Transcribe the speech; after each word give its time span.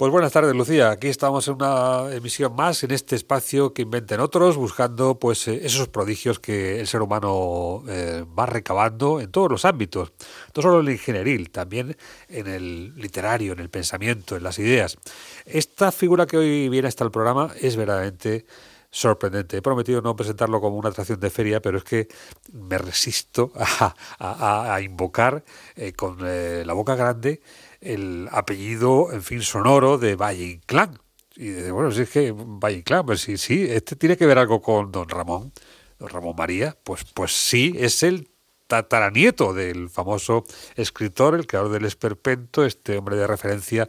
Pues 0.00 0.10
buenas 0.10 0.32
tardes, 0.32 0.54
Lucía. 0.54 0.92
Aquí 0.92 1.08
estamos 1.08 1.46
en 1.46 1.56
una 1.56 2.10
emisión 2.10 2.56
más 2.56 2.82
en 2.84 2.90
este 2.90 3.16
espacio 3.16 3.74
que 3.74 3.82
inventen 3.82 4.20
otros, 4.20 4.56
buscando 4.56 5.18
pues 5.18 5.46
eh, 5.46 5.60
esos 5.62 5.88
prodigios 5.88 6.40
que 6.40 6.80
el 6.80 6.86
ser 6.86 7.02
humano 7.02 7.82
eh, 7.86 8.24
va 8.26 8.46
recabando 8.46 9.20
en 9.20 9.30
todos 9.30 9.50
los 9.50 9.66
ámbitos, 9.66 10.14
no 10.56 10.62
solo 10.62 10.80
en 10.80 10.86
el 10.86 10.92
ingenieril, 10.94 11.50
también 11.50 11.98
en 12.30 12.46
el 12.46 12.94
literario, 12.96 13.52
en 13.52 13.58
el 13.58 13.68
pensamiento, 13.68 14.36
en 14.38 14.42
las 14.42 14.58
ideas. 14.58 14.96
Esta 15.44 15.92
figura 15.92 16.24
que 16.24 16.38
hoy 16.38 16.70
viene 16.70 16.88
hasta 16.88 17.04
el 17.04 17.10
programa 17.10 17.50
es 17.60 17.76
verdaderamente 17.76 18.46
sorprendente. 18.90 19.58
He 19.58 19.62
prometido 19.62 20.00
no 20.00 20.16
presentarlo 20.16 20.62
como 20.62 20.78
una 20.78 20.88
atracción 20.88 21.20
de 21.20 21.28
feria, 21.28 21.60
pero 21.60 21.76
es 21.76 21.84
que 21.84 22.08
me 22.54 22.78
resisto 22.78 23.52
a, 23.54 24.80
invocar 24.80 25.44
eh, 25.76 25.92
con 25.92 26.16
la 26.20 26.72
boca 26.72 26.94
grande 26.94 27.42
el 27.80 28.28
apellido, 28.30 29.12
en 29.12 29.22
fin, 29.22 29.42
sonoro 29.42 29.98
de 29.98 30.16
Valle 30.16 30.44
Inclán. 30.44 30.98
Y 31.36 31.50
dice, 31.50 31.70
bueno, 31.70 31.90
si 31.90 32.02
es 32.02 32.10
que 32.10 32.32
Valle 32.34 32.78
Inclán, 32.78 33.06
pues 33.06 33.20
sí, 33.20 33.36
sí, 33.38 33.66
este 33.68 33.96
tiene 33.96 34.16
que 34.16 34.26
ver 34.26 34.38
algo 34.38 34.60
con 34.60 34.92
don 34.92 35.08
Ramón, 35.08 35.52
don 35.98 36.08
Ramón 36.08 36.34
María, 36.36 36.76
pues, 36.84 37.04
pues 37.14 37.32
sí, 37.32 37.74
es 37.78 38.02
el 38.02 38.28
tataranieto 38.70 39.52
del 39.52 39.90
famoso 39.90 40.44
escritor, 40.76 41.34
el 41.34 41.48
creador 41.48 41.72
del 41.72 41.84
Esperpento, 41.86 42.64
este 42.64 42.98
hombre 42.98 43.16
de 43.16 43.26
referencia 43.26 43.88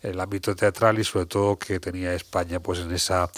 en 0.00 0.12
el 0.12 0.20
ámbito 0.20 0.56
teatral 0.56 0.98
y 0.98 1.04
sobre 1.04 1.26
todo 1.26 1.58
que 1.58 1.78
tenía 1.78 2.14
España 2.14 2.58
pues 2.58 2.78
en 2.78 2.92
esa 2.92 3.30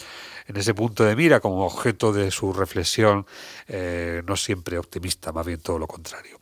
en 0.47 0.57
ese 0.57 0.75
punto 0.75 1.05
de 1.05 1.16
mira 1.16 1.41
como 1.41 1.65
objeto 1.65 2.12
de 2.12 2.30
su 2.30 2.53
reflexión, 2.53 3.27
eh, 3.69 4.23
no 4.27 4.37
siempre 4.37 4.79
optimista, 4.79 5.33
más 5.33 5.47
bien 5.47 5.61
todo 5.61 5.79
lo 5.79 5.87
contrario. 5.87 6.41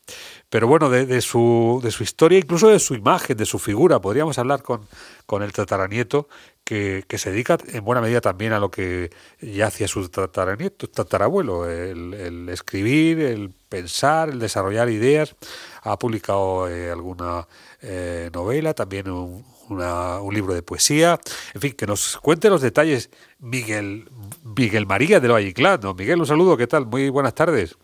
Pero 0.51 0.67
bueno, 0.67 0.91
de, 0.91 1.21
su, 1.23 1.81
de 1.83 1.91
su 1.91 2.03
historia, 2.03 2.39
incluso 2.39 2.69
de 2.69 2.79
su 2.79 2.95
imagen, 2.95 3.37
de 3.37 3.47
su 3.47 3.59
figura, 3.59 4.01
podríamos 4.01 4.39
hablar 4.39 4.63
con, 4.63 4.87
con 5.25 5.43
el 5.43 5.53
tataranieto, 5.53 6.29
que, 6.65 7.05
que, 7.09 7.19
se 7.19 7.31
dedica 7.31 7.59
en 7.69 7.85
buena 7.85 8.01
medida 8.01 8.21
también 8.21 8.53
a 8.53 8.61
lo 8.61 8.71
que 8.71 9.11
ya 9.41 9.69
hacía 9.69 9.89
su 9.89 10.09
tataranieto, 10.09 10.89
tatarabuelo, 10.89 11.69
el, 11.69 12.15
el 12.15 12.49
escribir, 12.51 13.19
el 13.21 13.51
pensar, 13.73 14.29
el 14.29 14.39
desarrollar 14.39 14.91
ideas. 14.91 15.35
Ha 15.83 15.99
publicado 15.99 16.69
eh, 16.69 16.91
alguna 16.91 17.49
eh, 17.81 18.31
novela, 18.33 18.75
también 18.75 19.09
un, 19.11 19.45
un 19.81 20.35
libro 20.35 20.55
de 20.55 20.63
poesía. 20.63 21.19
En 21.55 21.61
fin, 21.61 21.73
que 21.77 21.87
nos 21.87 22.19
cuente 22.19 22.51
los 22.51 22.63
detalles 22.63 23.11
Miguel, 23.39 24.09
Miguel 24.45 24.87
María 24.87 25.21
de 25.21 25.29
Valle 25.29 25.55
¿no? 25.83 25.95
Miguel, 25.95 26.21
un 26.21 26.27
saludo, 26.27 26.57
¿qué 26.57 26.67
tal? 26.67 26.87
Muy 26.87 27.09
buenas 27.09 27.35
tardes. 27.35 27.77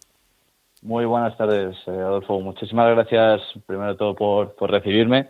Muy 0.83 1.05
buenas 1.07 1.37
tardes, 1.37 1.77
eh, 1.87 1.91
Adolfo. 1.91 2.41
Muchísimas 2.41 2.89
gracias, 2.95 3.41
primero 3.67 3.93
de 3.93 3.99
todo, 3.99 4.15
por, 4.15 4.55
por 4.55 4.71
recibirme. 4.71 5.29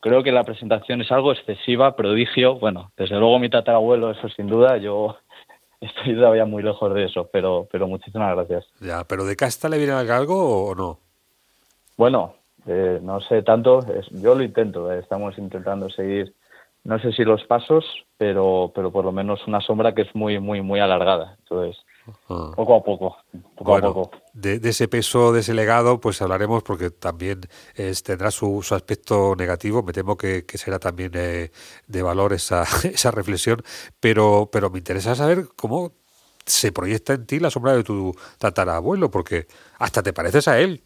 Creo 0.00 0.22
que 0.22 0.32
la 0.32 0.44
presentación 0.44 1.02
es 1.02 1.10
algo 1.10 1.32
excesiva, 1.32 1.96
prodigio. 1.96 2.58
Bueno, 2.58 2.92
desde 2.96 3.16
luego 3.18 3.38
mi 3.38 3.50
tatarabuelo, 3.50 4.10
eso 4.12 4.28
sin 4.30 4.46
duda. 4.46 4.78
Yo 4.78 5.16
estoy 5.80 6.14
todavía 6.14 6.46
muy 6.46 6.62
lejos 6.62 6.94
de 6.94 7.04
eso, 7.04 7.28
pero, 7.32 7.68
pero 7.70 7.86
muchísimas 7.86 8.34
gracias. 8.34 8.66
Ya, 8.80 9.04
pero 9.04 9.24
¿de 9.24 9.36
casta 9.36 9.68
le 9.68 9.78
viene 9.78 9.92
algo 9.92 10.68
o 10.68 10.74
no? 10.74 11.00
Bueno, 11.96 12.36
eh, 12.66 13.00
no 13.02 13.20
sé 13.20 13.42
tanto, 13.42 13.80
yo 14.10 14.34
lo 14.34 14.42
intento, 14.42 14.92
eh, 14.92 14.98
estamos 14.98 15.38
intentando 15.38 15.88
seguir, 15.90 16.34
no 16.84 16.98
sé 16.98 17.12
si 17.12 17.24
los 17.24 17.44
pasos, 17.44 17.84
pero, 18.16 18.72
pero 18.74 18.90
por 18.90 19.04
lo 19.04 19.12
menos 19.12 19.46
una 19.46 19.60
sombra 19.60 19.94
que 19.94 20.02
es 20.02 20.14
muy, 20.14 20.38
muy, 20.38 20.62
muy 20.62 20.80
alargada. 20.80 21.36
Entonces, 21.40 21.84
poco 22.26 22.76
a 22.76 22.82
poco, 22.82 23.16
poco 23.56 23.76
a 23.76 23.80
poco. 23.80 24.10
De, 24.32 24.60
ese 24.62 24.88
peso, 24.88 25.32
de 25.32 25.40
ese 25.40 25.54
legado, 25.54 26.00
pues 26.00 26.22
hablaremos 26.22 26.62
porque 26.62 26.90
también 26.90 27.40
tendrá 28.04 28.30
su, 28.30 28.62
su, 28.62 28.74
aspecto 28.74 29.34
negativo. 29.36 29.82
Me 29.82 29.92
temo 29.92 30.16
que, 30.16 30.44
será 30.54 30.78
también 30.78 31.12
eh, 31.14 31.50
de 31.86 32.02
valor 32.02 32.32
esa, 32.32 32.62
esa 32.84 33.10
reflexión, 33.10 33.62
pero, 34.00 34.48
pero 34.50 34.70
me 34.70 34.78
interesa 34.78 35.14
saber 35.14 35.48
cómo 35.56 35.92
se 36.46 36.72
proyecta 36.72 37.12
en 37.12 37.26
ti 37.26 37.40
la 37.40 37.50
sombra 37.50 37.74
de 37.74 37.84
tu 37.84 38.14
tatarabuelo, 38.38 39.10
porque 39.10 39.46
hasta 39.78 40.02
te 40.02 40.12
pareces 40.12 40.48
a 40.48 40.58
él. 40.58 40.82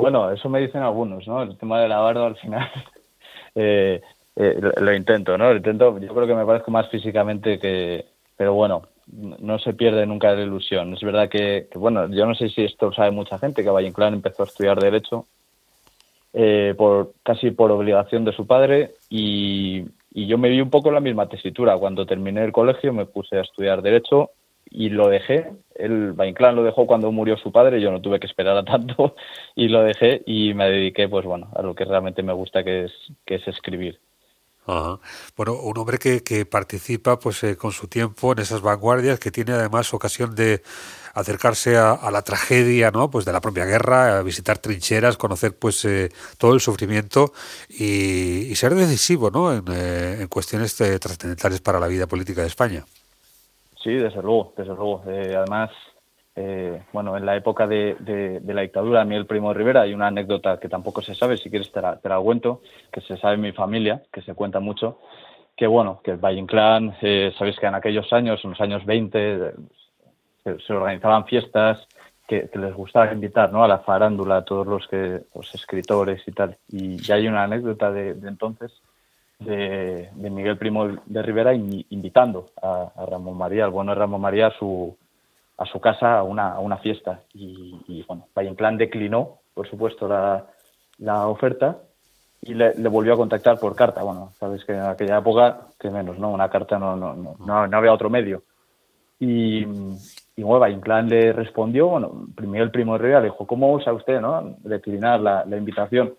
Bueno, 0.00 0.30
eso 0.30 0.48
me 0.48 0.60
dicen 0.60 0.82
algunos, 0.82 1.26
¿no? 1.26 1.42
El 1.42 1.58
tema 1.58 1.80
de 1.80 1.88
la 1.88 1.98
barba 1.98 2.26
al 2.26 2.36
final 2.36 2.70
eh, 3.56 4.00
eh, 4.36 4.60
lo, 4.80 4.94
intento, 4.94 5.36
¿no? 5.36 5.50
Lo 5.50 5.56
intento, 5.56 5.98
yo 5.98 6.14
creo 6.14 6.26
que 6.26 6.34
me 6.36 6.46
parezco 6.46 6.70
más 6.70 6.88
físicamente 6.88 7.58
que... 7.58 8.06
Pero 8.36 8.54
bueno, 8.54 8.82
no 9.06 9.58
se 9.58 9.74
pierde 9.74 10.06
nunca 10.06 10.32
la 10.32 10.42
ilusión. 10.42 10.94
Es 10.94 11.00
verdad 11.00 11.28
que, 11.28 11.66
bueno, 11.74 12.06
yo 12.08 12.24
no 12.26 12.36
sé 12.36 12.48
si 12.48 12.62
esto 12.62 12.92
sabe 12.92 13.10
mucha 13.10 13.40
gente, 13.40 13.64
que 13.64 13.70
Valle 13.70 13.88
Inclán 13.88 14.14
empezó 14.14 14.44
a 14.44 14.46
estudiar 14.46 14.78
Derecho 14.78 15.26
eh, 16.32 16.74
por 16.78 17.14
casi 17.24 17.50
por 17.50 17.72
obligación 17.72 18.24
de 18.24 18.32
su 18.32 18.46
padre 18.46 18.92
y, 19.10 19.84
y 20.12 20.28
yo 20.28 20.38
me 20.38 20.48
vi 20.48 20.60
un 20.60 20.70
poco 20.70 20.90
en 20.90 20.94
la 20.94 21.00
misma 21.00 21.28
tesitura. 21.28 21.76
Cuando 21.76 22.06
terminé 22.06 22.44
el 22.44 22.52
colegio 22.52 22.92
me 22.92 23.06
puse 23.06 23.38
a 23.38 23.42
estudiar 23.42 23.82
Derecho 23.82 24.30
y 24.70 24.90
lo 24.90 25.08
dejé. 25.08 25.52
El 25.74 26.14
Inclán 26.26 26.56
lo 26.56 26.64
dejó 26.64 26.86
cuando 26.86 27.12
murió 27.12 27.36
su 27.36 27.52
padre, 27.52 27.80
yo 27.80 27.90
no 27.90 28.00
tuve 28.00 28.20
que 28.20 28.26
esperar 28.26 28.56
a 28.56 28.64
tanto 28.64 29.14
y 29.54 29.68
lo 29.68 29.82
dejé 29.82 30.22
y 30.26 30.54
me 30.54 30.68
dediqué, 30.68 31.08
pues 31.08 31.24
bueno, 31.24 31.48
a 31.54 31.62
lo 31.62 31.74
que 31.74 31.84
realmente 31.84 32.22
me 32.22 32.32
gusta, 32.32 32.64
que 32.64 32.84
es, 32.84 32.92
que 33.24 33.36
es 33.36 33.48
escribir. 33.48 34.00
Bueno, 35.34 35.54
un 35.54 35.78
hombre 35.78 35.98
que, 35.98 36.22
que 36.22 36.44
participa 36.44 37.18
pues 37.18 37.42
eh, 37.42 37.56
con 37.56 37.72
su 37.72 37.88
tiempo 37.88 38.32
en 38.32 38.40
esas 38.40 38.60
vanguardias, 38.60 39.18
que 39.18 39.30
tiene 39.30 39.52
además 39.52 39.94
ocasión 39.94 40.34
de 40.34 40.62
acercarse 41.14 41.78
a, 41.78 42.10
la 42.10 42.20
tragedia, 42.20 42.90
¿no? 42.90 43.10
Pues 43.10 43.24
de 43.24 43.32
la 43.32 43.40
propia 43.40 43.64
guerra, 43.64 44.18
a 44.18 44.22
visitar 44.22 44.58
trincheras, 44.58 45.16
conocer 45.16 45.56
pues 45.56 45.84
eh, 45.86 46.10
todo 46.36 46.52
el 46.52 46.60
sufrimiento 46.60 47.32
y, 47.68 48.54
ser 48.56 48.74
decisivo, 48.74 49.30
¿no? 49.30 49.54
En, 49.54 49.64
eh, 49.72 50.18
en 50.20 50.28
cuestiones 50.28 50.76
trascendentales 50.76 51.60
para 51.62 51.80
la 51.80 51.88
vida 51.88 52.06
política 52.06 52.42
de 52.42 52.48
España. 52.48 52.84
Sí, 53.82 53.94
desde 53.94 54.22
luego, 54.22 54.52
desde 54.56 54.74
luego. 54.74 55.02
Eh, 55.06 55.36
además, 55.36 55.70
eh, 56.34 56.82
bueno, 56.92 57.16
en 57.16 57.24
la 57.24 57.36
época 57.36 57.66
de, 57.66 58.40
la 58.44 58.62
dictadura, 58.62 59.02
a 59.02 59.04
mí 59.04 59.14
el 59.14 59.26
primo 59.26 59.54
Rivera, 59.54 59.82
hay 59.82 59.94
una 59.94 60.08
anécdota 60.08 60.58
que 60.58 60.68
tampoco 60.68 61.00
se 61.00 61.14
sabe, 61.14 61.36
si 61.36 61.48
quieres 61.48 61.70
te 61.70 61.80
la, 61.80 61.96
te 61.96 62.08
la 62.08 62.18
cuento, 62.18 62.62
que 62.92 63.00
se 63.00 63.16
sabe 63.16 63.34
en 63.34 63.42
mi 63.42 63.52
familia, 63.52 64.02
que 64.12 64.22
se 64.22 64.34
cuenta 64.34 64.58
mucho, 64.58 64.98
que 65.56 65.66
bueno, 65.66 66.00
que 66.02 66.12
el 66.12 66.18
Valle 66.18 66.40
Inclán, 66.40 66.96
eh, 67.02 67.32
sabéis 67.38 67.58
que 67.58 67.66
en 67.66 67.74
aquellos 67.74 68.12
años, 68.12 68.40
en 68.44 68.50
los 68.50 68.60
años 68.60 68.84
20, 68.84 69.52
se, 70.44 70.72
organizaban 70.72 71.26
fiestas 71.26 71.86
que, 72.26 72.50
les 72.54 72.74
gustaba 72.74 73.12
invitar 73.12 73.52
¿no? 73.52 73.62
a 73.62 73.68
la 73.68 73.78
farándula 73.78 74.38
a 74.38 74.44
todos 74.44 74.66
los 74.66 74.88
que 74.88 75.22
los 75.34 75.54
escritores 75.54 76.22
y 76.26 76.32
tal. 76.32 76.56
Y 76.68 76.96
ya 76.98 77.14
hay 77.14 77.28
una 77.28 77.44
anécdota 77.44 77.90
de 77.90 78.10
entonces 78.28 78.72
de, 79.38 80.10
Miguel 80.14 80.58
Primo 80.58 80.88
de 81.06 81.22
Rivera 81.22 81.54
invitando 81.54 82.50
a, 82.60 82.90
Ramón 83.06 83.36
María, 83.36 83.64
el 83.64 83.70
bueno 83.70 83.92
de 83.92 83.98
Ramón 83.98 84.20
María, 84.20 84.48
a 84.48 84.58
su, 84.58 84.96
a 85.56 85.66
su 85.66 85.80
casa 85.80 86.18
a 86.18 86.22
una, 86.22 86.52
a 86.54 86.60
una 86.60 86.78
fiesta. 86.78 87.22
Y, 87.34 88.04
bueno, 88.06 88.26
Valle 88.36 88.50
Inclán 88.50 88.76
declinó, 88.76 89.38
por 89.54 89.68
supuesto, 89.68 90.08
la, 90.08 90.46
la 90.98 91.28
oferta 91.28 91.78
y 92.42 92.54
le, 92.54 92.72
volvió 92.88 93.14
a 93.14 93.16
contactar 93.16 93.58
por 93.58 93.74
carta. 93.74 94.02
Bueno, 94.02 94.32
sabes 94.38 94.64
que 94.64 94.72
en 94.72 94.82
aquella 94.82 95.18
época, 95.18 95.68
que 95.78 95.90
menos, 95.90 96.18
¿no? 96.18 96.30
Una 96.30 96.48
carta 96.48 96.78
no, 96.78 96.96
no, 96.96 97.14
no, 97.14 97.36
no, 97.38 97.76
había 97.76 97.92
otro 97.92 98.10
medio. 98.10 98.42
Y, 99.20 99.66
y 100.36 100.42
bueno, 100.42 100.68
Inclán 100.68 101.08
le 101.08 101.32
respondió, 101.32 101.88
bueno, 101.88 102.26
Miguel 102.40 102.70
Primo 102.70 102.92
de 102.92 102.98
Rivera 102.98 103.20
le 103.20 103.30
dijo, 103.30 103.46
¿cómo 103.46 103.72
usa 103.72 103.92
usted, 103.92 104.20
no? 104.20 104.56
Declinar 104.60 105.20
la 105.20 105.56
invitación 105.56 106.14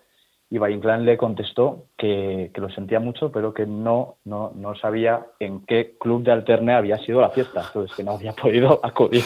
y 0.52 0.58
Valle 0.58 0.80
le 1.00 1.18
contestó 1.18 1.86
que, 1.96 2.52
lo 2.56 2.70
sentía 2.70 3.00
mucho, 3.00 3.32
pero 3.32 3.54
que 3.54 3.66
no, 3.66 4.16
no, 4.26 4.52
no 4.56 4.76
sabía 4.76 5.28
en 5.40 5.62
qué 5.66 5.96
club 6.00 6.24
de 6.24 6.32
alterne 6.32 6.74
había 6.74 6.98
sido 6.98 7.22
la 7.22 7.30
fiesta, 7.30 7.64
entonces 7.68 7.96
que 7.96 8.04
no 8.04 8.14
había 8.14 8.34
podido 8.34 8.80
acudir 8.84 9.24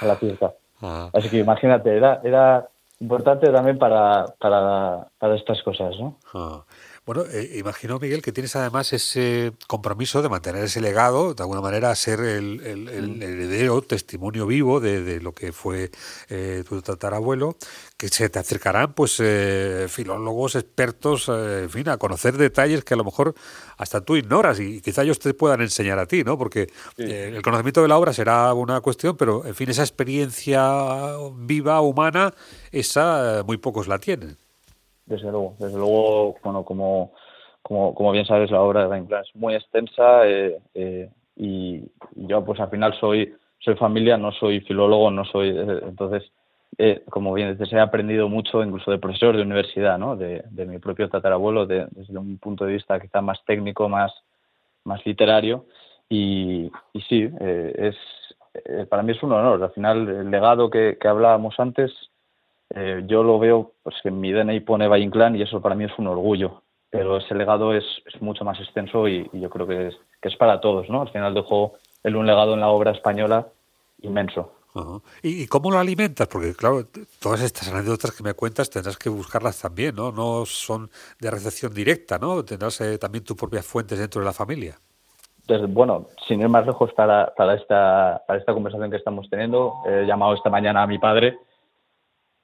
a 0.00 0.06
la 0.06 0.16
fiesta. 0.16 0.54
Ah. 0.80 1.10
Así 1.12 1.28
que 1.28 1.38
imagínate, 1.38 1.96
era, 1.96 2.20
era 2.22 2.68
importante 3.00 3.50
también 3.50 3.78
para, 3.78 4.26
para, 4.38 5.08
para 5.18 5.34
estas 5.34 5.60
cosas, 5.62 5.98
¿no? 5.98 6.14
Ah. 6.34 6.62
Bueno, 7.12 7.24
eh, 7.32 7.56
imagino, 7.58 7.98
Miguel, 7.98 8.22
que 8.22 8.30
tienes 8.30 8.54
además 8.54 8.92
ese 8.92 9.52
compromiso 9.66 10.22
de 10.22 10.28
mantener 10.28 10.62
ese 10.62 10.80
legado, 10.80 11.34
de 11.34 11.42
alguna 11.42 11.60
manera 11.60 11.92
ser 11.96 12.20
el, 12.20 12.60
heredero, 13.20 13.82
testimonio 13.82 14.46
vivo 14.46 14.78
de, 14.78 15.20
lo 15.20 15.34
que 15.34 15.50
fue 15.50 15.90
eh, 16.28 16.62
tu 16.68 16.80
tatarabuelo, 16.82 17.56
que 17.96 18.06
se 18.06 18.28
te 18.28 18.38
acercarán 18.38 18.92
pues 18.92 19.16
eh, 19.18 19.86
filólogos, 19.88 20.54
expertos, 20.54 21.28
en 21.28 21.68
fin, 21.68 21.88
a 21.88 21.96
conocer 21.96 22.36
detalles 22.36 22.84
que 22.84 22.94
a 22.94 22.96
lo 22.96 23.04
mejor 23.04 23.34
hasta 23.76 24.02
tú 24.02 24.14
ignoras 24.14 24.60
y 24.60 24.80
quizá 24.80 25.02
ellos 25.02 25.18
te 25.18 25.34
puedan 25.34 25.62
enseñar 25.62 25.98
a 25.98 26.06
ti, 26.06 26.22
¿no? 26.22 26.38
Porque 26.38 26.68
el 26.96 27.42
conocimiento 27.42 27.82
de 27.82 27.88
la 27.88 27.98
obra 27.98 28.12
será 28.12 28.54
una 28.54 28.80
cuestión, 28.82 29.16
pero 29.16 29.44
en 29.44 29.56
fin, 29.56 29.68
esa 29.68 29.82
experiencia 29.82 31.16
viva, 31.34 31.80
humana, 31.80 32.32
esa 32.70 33.42
muy 33.44 33.56
pocos 33.56 33.88
la 33.88 33.98
tienen 33.98 34.38
desde 35.10 35.30
luego. 35.30 35.54
Desde 35.58 35.76
luego, 35.76 36.36
bueno, 36.42 36.64
como, 36.64 37.12
como, 37.60 37.94
como 37.94 38.12
bien 38.12 38.24
sabes, 38.24 38.50
la 38.50 38.62
obra 38.62 38.82
de 38.82 38.86
Valle 38.86 39.20
es 39.20 39.36
muy 39.36 39.54
extensa 39.54 40.26
eh, 40.26 40.58
eh, 40.74 41.10
y 41.36 41.82
yo 42.14 42.44
pues 42.44 42.58
al 42.60 42.70
final 42.70 42.98
soy 42.98 43.34
soy 43.60 43.76
familia, 43.76 44.16
no 44.16 44.32
soy 44.32 44.60
filólogo, 44.60 45.10
no 45.10 45.24
soy... 45.24 45.50
Eh, 45.50 45.80
entonces, 45.82 46.32
eh, 46.78 47.02
como 47.10 47.32
bien 47.34 47.52
dices, 47.52 47.72
he 47.72 47.78
aprendido 47.78 48.28
mucho 48.28 48.62
incluso 48.62 48.90
de 48.90 48.98
profesor 48.98 49.36
de 49.36 49.42
universidad, 49.42 49.98
¿no? 49.98 50.16
De, 50.16 50.42
mi 50.66 50.78
propio 50.78 51.08
tatarabuelo, 51.08 51.66
desde 51.66 52.18
un 52.18 52.38
punto 52.38 52.64
de 52.64 52.72
vista 52.72 52.98
quizá 52.98 53.20
más 53.20 53.44
técnico, 53.44 53.88
más, 53.88 54.12
más 54.84 55.04
literario. 55.04 55.66
Y, 56.08 56.70
sí, 57.08 57.28
eh, 57.40 57.92
es, 57.92 58.88
para 58.88 59.02
mí 59.02 59.12
es 59.12 59.22
un 59.22 59.32
honor. 59.32 59.62
Al 59.62 59.72
final, 59.72 60.08
el 60.08 60.30
legado 60.30 60.70
que, 60.70 60.96
hablábamos 61.04 61.54
antes, 61.60 61.92
yo 63.06 63.22
lo 63.22 63.38
veo, 63.38 63.72
pues 63.82 63.96
que 64.02 64.08
en 64.10 64.20
mi 64.20 64.32
DNI 64.32 64.60
pone 64.60 64.86
Valle 64.88 65.04
Inclán 65.04 65.36
y 65.36 65.42
eso 65.42 65.60
para 65.60 65.74
mí 65.74 65.84
es 65.84 65.98
un 65.98 66.06
orgullo. 66.06 66.62
Pero 66.90 67.18
ese 67.18 67.34
legado 67.34 67.72
es, 67.72 67.84
es 68.12 68.20
mucho 68.20 68.44
más 68.44 68.58
extenso 68.60 69.08
y, 69.08 69.28
yo 69.32 69.48
creo 69.50 69.66
que 69.66 69.88
es, 69.88 69.96
que 70.20 70.28
es 70.28 70.36
para 70.36 70.60
todos, 70.60 70.88
¿no? 70.88 71.02
Al 71.02 71.10
final 71.10 71.34
dejó 71.34 71.74
él 72.02 72.16
un 72.16 72.26
legado 72.26 72.54
en 72.54 72.60
la 72.60 72.68
obra 72.68 72.92
española 72.92 73.48
inmenso. 74.02 74.52
¿Y, 75.22 75.46
cómo 75.48 75.70
lo 75.70 75.78
alimentas? 75.78 76.28
Porque, 76.28 76.54
claro, 76.54 76.86
todas 77.20 77.42
estas 77.42 77.68
anécdotas 77.72 78.12
que 78.12 78.22
me 78.22 78.34
cuentas 78.34 78.70
tendrás 78.70 78.96
que 78.96 79.08
buscarlas 79.08 79.60
también, 79.60 79.96
¿no? 79.96 80.12
No 80.12 80.46
son 80.46 80.90
de 81.18 81.30
recepción 81.30 81.74
directa, 81.74 82.18
¿no? 82.18 82.44
Tendrás 82.44 82.80
eh, 82.80 82.98
también 82.98 83.24
tus 83.24 83.36
propias 83.36 83.66
fuentes 83.66 83.98
dentro 83.98 84.20
de 84.20 84.26
la 84.26 84.32
familia. 84.32 84.76
Entonces, 85.40 85.74
bueno, 85.74 86.06
sin 86.28 86.40
ir 86.40 86.48
más 86.48 86.64
lejos 86.64 86.92
para, 86.92 87.34
para, 87.34 87.54
esta, 87.54 88.22
para 88.26 88.38
esta 88.38 88.52
conversación 88.52 88.90
que 88.90 88.96
estamos 88.96 89.28
teniendo, 89.28 89.74
he 89.86 90.06
llamado 90.06 90.34
esta 90.34 90.50
mañana 90.50 90.82
a 90.82 90.86
mi 90.86 90.98
padre 90.98 91.36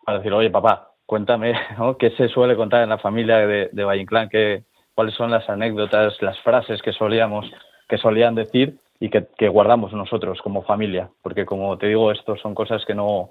para 0.06 0.18
decir, 0.18 0.32
oye, 0.32 0.48
papá, 0.48 0.92
cuéntame, 1.04 1.52
¿no? 1.78 1.98
¿Qué 1.98 2.10
se 2.12 2.28
suele 2.28 2.56
contar 2.56 2.82
en 2.82 2.88
la 2.88 2.98
familia 2.98 3.38
de, 3.46 3.68
de 3.70 3.84
Valle 3.84 4.00
Inclán? 4.00 4.30
¿Qué, 4.30 4.64
¿Cuáles 4.94 5.14
son 5.14 5.30
las 5.30 5.46
anécdotas, 5.50 6.22
las 6.22 6.38
frases 6.40 6.80
que 6.80 6.92
solíamos, 6.94 7.44
que 7.88 7.98
solían 7.98 8.34
decir? 8.34 8.78
y 8.98 9.10
que, 9.10 9.48
guardamos 9.48 9.92
nosotros 9.92 10.40
como 10.40 10.62
familia, 10.62 11.10
porque 11.22 11.44
como 11.44 11.76
te 11.76 11.86
digo, 11.88 12.10
esto 12.12 12.36
son 12.36 12.54
cosas 12.54 12.84
que 12.86 12.94
no, 12.94 13.30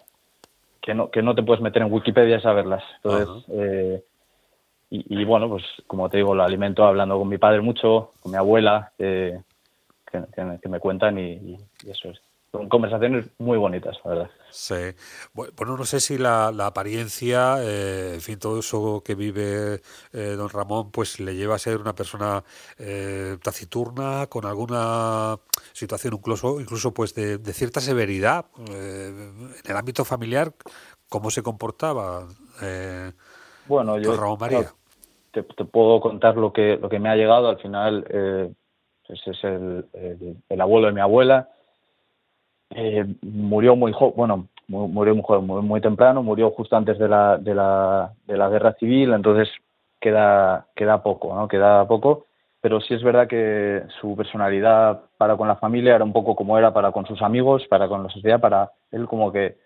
que 0.81 0.93
no, 0.93 1.09
que 1.09 1.21
no 1.21 1.33
te 1.33 1.43
puedes 1.43 1.61
meter 1.61 1.81
en 1.81 1.91
Wikipedia 1.91 2.37
y 2.37 2.41
saberlas. 2.41 2.83
Entonces, 3.03 3.45
eh, 3.49 4.03
y, 4.91 5.25
bueno, 5.25 5.49
pues 5.49 5.63
como 5.87 6.09
te 6.09 6.17
digo, 6.17 6.35
lo 6.35 6.43
alimento 6.43 6.85
hablando 6.85 7.17
con 7.17 7.27
mi 7.27 7.37
padre 7.37 7.59
mucho, 7.59 8.11
con 8.21 8.31
mi 8.31 8.37
abuela, 8.37 8.93
que, 8.97 9.39
que, 10.11 10.69
me 10.69 10.79
cuentan 10.79 11.17
y 11.17 11.57
eso 11.85 12.09
es 12.09 12.21
son 12.55 12.69
conversaciones 12.69 13.25
muy 13.37 13.57
bonitas, 13.57 13.97
la 14.03 14.11
verdad. 14.11 14.29
Sí. 14.49 14.95
Bueno, 15.33 15.75
no 15.77 15.83
sé 15.83 15.99
si 15.99 16.17
la, 16.17 16.47
apariencia, 16.47 17.57
eh, 17.61 18.13
en 18.15 18.21
fin, 18.21 18.39
todo 18.39 18.59
eso 18.59 19.01
que 19.03 19.15
vive 19.15 19.81
eh, 20.13 20.35
don 20.37 20.49
Ramón, 20.49 20.91
pues 20.91 21.19
le 21.19 21.35
lleva 21.35 21.55
a 21.55 21.59
ser 21.59 21.81
una 21.81 21.93
persona 21.93 22.43
eh, 22.77 23.37
taciturna, 23.43 24.27
con 24.27 24.45
alguna 24.45 25.37
situación 25.73 26.13
incluso, 26.13 26.61
incluso 26.61 26.93
pues 26.93 27.13
de, 27.13 27.37
cierta 27.53 27.81
severidad 27.81 28.45
en 28.69 29.53
el 29.65 29.75
ámbito 29.77 30.05
familiar. 30.05 30.53
¿Cómo 31.09 31.29
se 31.29 31.43
comportaba 31.43 32.27
bueno, 33.67 33.97
yo, 33.99 34.11
don 34.11 34.19
Ramón 34.19 34.37
María? 34.39 34.73
te, 35.31 35.43
puedo 35.43 35.99
contar 35.99 36.37
lo 36.37 36.53
que, 36.53 36.77
lo 36.81 36.87
que 36.87 36.99
me 36.99 37.09
ha 37.09 37.15
llegado. 37.15 37.49
Al 37.49 37.59
final, 37.59 38.05
ese 39.09 39.31
es 39.31 39.43
el, 39.43 39.85
el 40.47 40.61
abuelo 40.61 40.87
de 40.87 40.93
mi 40.93 41.01
abuela 41.01 41.49
eh, 42.71 43.05
murió 43.21 43.75
muy 43.75 43.91
joven, 43.93 44.13
bueno, 44.15 44.47
murió 44.67 45.15
muy 45.15 45.23
joven, 45.23 45.67
muy, 45.67 45.81
temprano, 45.81 46.23
murió 46.23 46.51
justo 46.51 46.75
antes 46.75 46.97
de 46.97 47.07
la, 47.07 47.37
de 47.37 47.53
la, 47.53 48.13
de 48.25 48.37
la 48.37 48.49
guerra 48.49 48.73
civil, 48.73 49.13
entonces 49.13 49.49
queda, 49.99 50.67
queda 50.75 51.03
poco, 51.03 51.35
¿no? 51.35 51.47
Queda 51.47 51.87
poco, 51.87 52.25
pero 52.61 52.81
sí 52.81 52.93
es 52.93 53.03
verdad 53.03 53.27
que 53.27 53.83
su 54.01 54.15
personalidad 54.15 55.03
para 55.17 55.37
con 55.37 55.47
la 55.47 55.55
familia 55.57 55.95
era 55.95 56.03
un 56.03 56.13
poco 56.13 56.35
como 56.35 56.57
era 56.57 56.73
para 56.73 56.91
con 56.91 57.05
sus 57.05 57.21
amigos, 57.21 57.65
para 57.69 57.87
con 57.87 58.03
la 58.03 58.09
sociedad, 58.09 58.39
para 58.39 58.71
él 58.91 59.07
como 59.07 59.31
que 59.31 59.57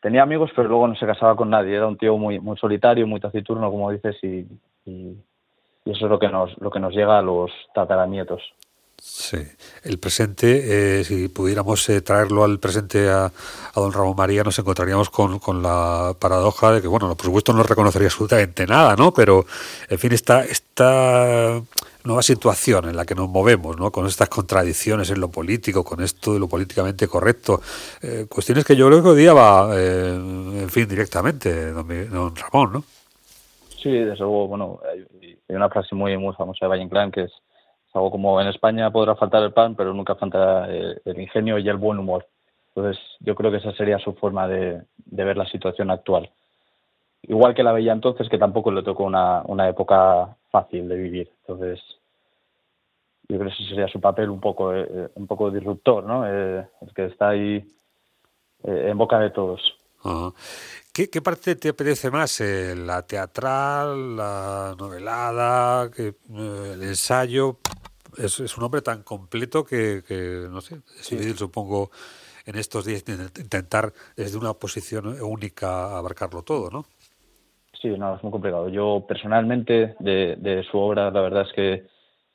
tenía 0.00 0.22
amigos, 0.22 0.50
pero 0.54 0.68
luego 0.68 0.88
no 0.88 0.96
se 0.96 1.06
casaba 1.06 1.36
con 1.36 1.50
nadie, 1.50 1.76
era 1.76 1.86
un 1.86 1.96
tío 1.96 2.16
muy, 2.18 2.40
muy 2.40 2.56
solitario, 2.56 3.06
muy 3.06 3.20
taciturno, 3.20 3.70
como 3.70 3.90
dices, 3.90 4.16
y, 4.22 4.46
y 4.84 5.16
eso 5.86 6.06
es 6.06 6.10
lo 6.10 6.18
que 6.18 6.28
nos, 6.28 6.56
lo 6.60 6.70
que 6.70 6.80
nos 6.80 6.94
llega 6.94 7.18
a 7.18 7.22
los 7.22 7.50
tataranietos. 7.74 8.42
Sí, 9.06 9.36
el 9.82 9.98
presente, 9.98 11.00
eh, 11.00 11.04
si 11.04 11.28
pudiéramos 11.28 11.86
eh, 11.90 12.00
traerlo 12.00 12.42
al 12.42 12.58
presente 12.58 13.10
a, 13.10 13.30
don 13.74 13.92
Ramón 13.92 14.16
María, 14.16 14.42
nos 14.42 14.58
encontraríamos 14.58 15.10
con, 15.10 15.38
con, 15.40 15.62
la 15.62 16.14
paradoja 16.18 16.72
de 16.72 16.80
que, 16.80 16.88
bueno, 16.88 17.14
por 17.14 17.26
supuesto 17.26 17.52
no 17.52 17.62
reconocería 17.64 18.08
absolutamente 18.08 18.66
nada, 18.66 18.96
¿no? 18.96 19.12
Pero, 19.12 19.44
en 19.90 19.98
fin, 19.98 20.12
esta, 20.12 20.42
esta 20.44 21.60
nueva 22.02 22.22
situación 22.22 22.88
en 22.88 22.96
la 22.96 23.04
que 23.04 23.14
nos 23.14 23.28
movemos, 23.28 23.76
¿no? 23.76 23.90
Con 23.92 24.06
estas 24.06 24.30
contradicciones 24.30 25.10
en 25.10 25.20
lo 25.20 25.28
político, 25.28 25.84
con 25.84 26.02
esto 26.02 26.32
de 26.32 26.40
lo 26.40 26.48
políticamente 26.48 27.06
correcto, 27.06 27.60
eh, 28.00 28.24
cuestiones 28.26 28.64
que 28.64 28.74
yo 28.74 28.86
creo 28.86 29.02
que 29.02 29.10
odiaba, 29.10 29.68
en 29.78 30.70
fin, 30.70 30.88
directamente, 30.88 31.72
don, 31.72 31.86
don 32.10 32.34
Ramón, 32.34 32.72
¿no? 32.72 32.84
Sí, 33.82 33.90
desde 33.90 34.16
luego, 34.16 34.48
bueno, 34.48 34.80
hay, 34.90 35.36
una 35.48 35.68
frase 35.68 35.94
muy, 35.94 36.16
muy 36.16 36.34
famosa 36.34 36.64
de 36.64 36.68
Valle 36.70 36.82
Inclán 36.84 37.12
que 37.12 37.24
es 37.24 37.32
algo 37.94 38.10
como 38.10 38.40
en 38.40 38.48
España 38.48 38.90
podrá 38.90 39.14
faltar 39.14 39.42
el 39.42 39.52
pan, 39.52 39.76
pero 39.76 39.94
nunca 39.94 40.16
falta 40.16 40.66
eh, 40.68 41.00
el, 41.04 41.20
ingenio 41.20 41.58
y 41.58 41.68
el 41.68 41.76
buen 41.76 41.98
humor. 41.98 42.26
Entonces, 42.74 43.00
yo 43.20 43.36
creo 43.36 43.52
que 43.52 43.58
esa 43.58 43.72
sería 43.72 43.98
su 44.00 44.14
forma 44.14 44.48
de, 44.48 44.82
ver 45.06 45.36
la 45.36 45.46
situación 45.46 45.90
actual. 45.90 46.28
Igual 47.22 47.54
que 47.54 47.62
la 47.62 47.72
veía 47.72 47.92
entonces, 47.92 48.28
que 48.28 48.36
tampoco 48.36 48.72
le 48.72 48.82
tocó 48.82 49.04
una, 49.04 49.42
una 49.46 49.68
época 49.68 50.36
fácil 50.50 50.88
de 50.88 50.96
vivir. 50.96 51.30
Entonces, 51.42 51.80
yo 53.28 53.38
creo 53.38 53.48
que 53.48 53.54
ese 53.54 53.68
sería 53.68 53.88
su 53.88 54.00
papel 54.00 54.28
un 54.28 54.40
poco, 54.40 54.74
eh, 54.74 54.86
eh, 54.90 55.08
un 55.14 55.28
poco 55.28 55.50
disruptor, 55.50 56.04
¿no? 56.04 56.26
el 56.26 56.66
que 56.94 57.06
está 57.06 57.28
ahí 57.28 57.64
en 58.64 58.98
boca 58.98 59.20
de 59.20 59.30
todos. 59.30 59.60
¿Qué, 60.92 61.22
parte 61.22 61.56
te 61.56 61.70
apetece 61.70 62.10
más? 62.10 62.40
¿La 62.40 63.02
teatral, 63.06 64.16
la 64.16 64.76
novelada, 64.78 65.90
el 65.96 66.82
ensayo? 66.82 67.58
Es, 68.18 68.40
es, 68.40 68.56
un 68.56 68.64
hombre 68.64 68.82
tan 68.82 69.02
completo 69.02 69.64
que, 69.64 70.02
que 70.06 70.46
no 70.50 70.60
sé, 70.60 70.76
es 70.98 71.10
difícil, 71.10 71.36
supongo, 71.36 71.90
en 72.46 72.56
estos 72.56 72.84
días 72.84 73.04
intentar 73.38 73.92
desde 74.16 74.38
una 74.38 74.52
posición 74.54 75.06
única 75.22 75.96
abarcarlo 75.96 76.42
todo, 76.42 76.70
¿no? 76.70 76.84
Sí, 77.80 77.88
no, 77.88 78.16
es 78.16 78.22
muy 78.22 78.32
complicado. 78.32 78.68
Yo 78.68 79.04
personalmente 79.06 79.94
de, 79.98 80.36
de 80.38 80.62
su 80.70 80.78
obra, 80.78 81.10
la 81.10 81.20
verdad 81.20 81.42
es 81.42 81.52
que 81.52 81.86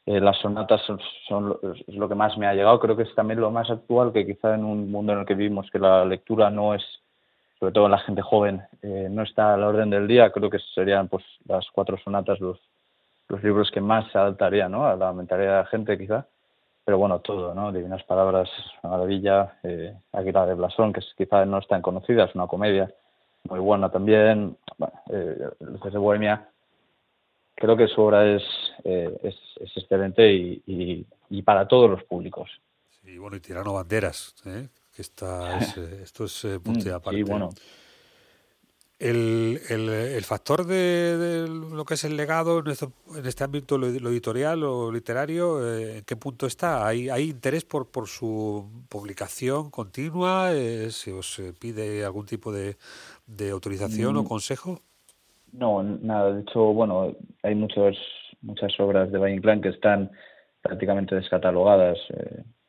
eh, 0.06 0.20
las 0.20 0.38
sonatas 0.40 0.81
son, 0.88 1.00
son, 1.28 1.58
es 1.88 1.96
lo 1.96 2.10
que 2.10 2.16
más 2.16 2.38
me 2.38 2.48
ha 2.48 2.54
llegado. 2.54 2.80
Creo 2.80 2.96
que 2.96 3.04
es 3.04 3.14
también 3.14 3.40
lo 3.40 3.52
más 3.52 3.70
actual, 3.70 4.12
que 4.12 4.26
quizá 4.26 4.56
en 4.56 4.64
un 4.64 4.92
mundo 4.92 5.14
en 5.14 5.20
el 5.20 5.26
que 5.26 5.36
vivimos 5.36 5.70
que 5.72 5.78
la 5.78 6.04
lectura 6.04 6.50
no 6.50 6.74
es, 6.74 6.81
sobre 7.60 7.74
todo 7.74 7.86
en 7.86 7.92
la 7.92 8.00
gente 8.00 8.22
joven, 8.22 8.62
eh, 8.81 9.08
no 9.10 9.22
está 9.22 9.54
a 9.54 9.58
la 9.58 9.68
orden 9.68 9.92
del 9.92 10.08
día. 10.08 10.31
Creo 10.31 10.50
que 10.50 10.60
serían 10.74 11.10
pues 11.10 11.24
las 11.46 11.68
cuatro 11.72 11.98
sonatas 12.04 12.40
los 12.40 12.60
los 13.30 13.44
libros 13.44 13.70
que 13.72 13.80
más 13.80 14.12
se 14.12 14.18
adaptarían 14.18 14.72
¿no? 14.72 14.86
a 14.86 14.96
la 14.96 15.14
mentalidad 15.14 15.52
de 15.52 15.64
la 15.64 15.66
gente 15.68 15.98
quizá, 15.98 16.28
pero 16.84 16.98
bueno, 16.98 17.20
todo, 17.20 17.54
¿no? 17.54 17.71
Divinas 17.71 18.04
Palabras, 18.04 18.50
una 18.81 18.94
maravilla, 18.94 19.59
eh, 19.64 19.95
Águila 20.12 20.48
de 20.48 20.56
Blasón, 20.56 20.92
que 20.92 21.02
es, 21.02 21.07
quizá 21.16 21.45
no 21.45 21.59
es 21.59 21.68
tan 21.68 21.83
conocida, 21.83 22.26
es 22.26 22.33
una 22.33 22.48
comedia 22.48 22.92
muy 23.44 23.59
buena 23.59 23.90
también, 23.92 24.57
bueno, 24.78 24.94
eh, 25.12 25.50
Luces 25.59 25.94
de 25.94 26.00
Bohemia, 26.00 26.50
creo 27.56 27.78
que 27.78 27.88
su 27.88 28.02
obra 28.02 28.26
es, 28.28 28.44
eh, 28.83 29.19
es, 29.21 29.36
excelente 29.76 30.33
y, 30.33 31.06
y, 31.30 31.42
para 31.44 31.68
todos 31.68 31.90
los 31.90 32.04
públicos. 32.06 32.50
Sí, 32.90 33.18
bueno, 33.18 33.38
y 33.38 33.40
Tirano 33.40 33.74
Banderas, 33.74 34.33
¿eh? 34.45 34.69
que 34.95 35.02
está, 35.04 35.59
esto 36.02 36.26
es 36.26 36.48
punto 36.64 36.95
aparte. 36.95 37.18
Sí, 37.18 37.24
bueno, 37.24 37.50
el, 38.99 39.59
el, 39.69 40.23
factor 40.25 40.65
de, 40.65 41.47
lo 41.47 41.85
que 41.85 41.94
es 41.94 42.03
el 42.03 42.18
legado 42.18 42.59
en, 42.59 43.25
este 43.25 43.44
ámbito 43.45 43.77
lo, 43.77 43.87
editorial 43.87 44.63
o 44.63 44.91
literario, 44.91 45.65
eh, 45.65 45.99
¿en 45.99 46.03
qué 46.03 46.18
punto 46.18 46.45
está? 46.45 46.85
¿Hay, 46.85 47.09
hay 47.09 47.29
interés 47.29 47.63
por, 47.63 47.89
por 47.89 48.07
su 48.07 48.69
publicación 48.89 49.71
continua? 49.71 50.51
Eh, 50.53 50.89
¿Se 50.91 51.13
os 51.13 51.39
eh, 51.39 51.53
pide 51.57 52.03
algún 52.03 52.25
tipo 52.25 52.51
de, 52.51 52.75
de 53.25 53.51
autorización 53.51 54.18
o 54.18 54.23
mm. 54.23 54.27
consejo? 54.27 54.81
No, 55.53 55.81
nada. 55.81 56.33
De 56.33 56.41
hecho, 56.41 56.59
bueno, 56.73 57.15
hay 57.41 57.56
muchos, 57.56 57.97
muchas 58.41 58.77
obras 58.81 59.11
de 59.13 59.18
Valle 59.18 59.35
Inclán 59.35 59.61
que 59.61 59.69
están 59.69 60.11
prácticamente 60.61 61.15
descatalogadas. 61.15 61.97